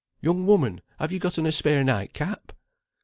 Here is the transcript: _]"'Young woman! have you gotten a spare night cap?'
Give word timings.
_]"'Young 0.23 0.47
woman! 0.47 0.81
have 0.97 1.11
you 1.11 1.19
gotten 1.19 1.45
a 1.45 1.51
spare 1.51 1.83
night 1.83 2.11
cap?' 2.15 2.53